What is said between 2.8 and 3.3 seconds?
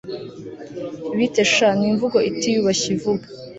ivuga